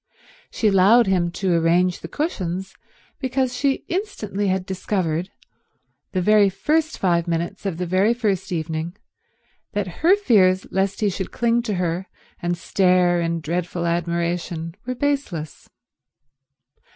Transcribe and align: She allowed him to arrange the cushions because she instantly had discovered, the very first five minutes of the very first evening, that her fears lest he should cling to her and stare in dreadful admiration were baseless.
She 0.49 0.67
allowed 0.67 1.05
him 1.05 1.29
to 1.33 1.53
arrange 1.53 1.99
the 1.99 2.07
cushions 2.07 2.73
because 3.19 3.55
she 3.55 3.85
instantly 3.87 4.47
had 4.47 4.65
discovered, 4.65 5.29
the 6.11 6.23
very 6.23 6.49
first 6.49 6.97
five 6.97 7.27
minutes 7.27 7.67
of 7.67 7.77
the 7.77 7.85
very 7.85 8.15
first 8.15 8.51
evening, 8.51 8.97
that 9.73 9.97
her 10.01 10.15
fears 10.15 10.65
lest 10.71 11.01
he 11.01 11.09
should 11.11 11.31
cling 11.31 11.61
to 11.61 11.75
her 11.75 12.07
and 12.41 12.57
stare 12.57 13.21
in 13.21 13.41
dreadful 13.41 13.85
admiration 13.85 14.73
were 14.87 14.95
baseless. 14.95 15.69